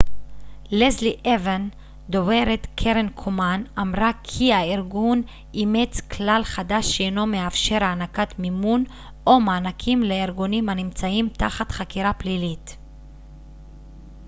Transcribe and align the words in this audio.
לסלי 0.71 1.15
אוון 1.27 1.69
דוברת 2.09 2.67
קרן 2.75 3.07
קומן 3.15 3.63
אמרה 3.79 4.11
כי 4.23 4.53
הארגון 4.53 5.21
אימץ 5.53 6.01
כלל 6.01 6.41
חדש 6.43 6.97
שאינו 6.97 7.25
מאפשר 7.27 7.83
הענקת 7.83 8.39
מימון 8.39 8.83
או 9.27 9.39
מענקים 9.39 10.03
לארגונים 10.03 10.69
הנמצאים 10.69 11.29
תחת 11.29 11.71
חקירה 11.71 12.13
פלילית 12.13 12.77